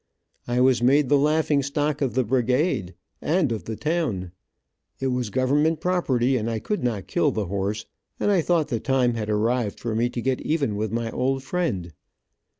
I 0.47 0.61
was 0.61 0.81
made 0.81 1.09
the 1.09 1.17
laughing 1.19 1.61
stock 1.61 2.01
of 2.01 2.15
the 2.15 2.23
brigade, 2.23 2.95
and 3.21 3.51
of 3.51 3.65
the 3.65 3.75
town. 3.75 4.31
It 4.99 5.09
was 5.09 5.29
government 5.29 5.79
property, 5.79 6.37
and 6.37 6.49
I 6.49 6.57
could 6.57 6.83
not 6.83 7.05
kill 7.05 7.29
the 7.29 7.45
horse, 7.45 7.85
and 8.19 8.31
I 8.31 8.41
thought 8.41 8.69
the 8.69 8.79
time 8.79 9.13
had 9.13 9.29
arrived 9.29 9.79
for 9.79 9.93
me 9.93 10.09
to 10.09 10.19
get 10.19 10.41
even 10.41 10.75
with 10.75 10.91
my 10.91 11.11
old 11.11 11.43
friend. 11.43 11.93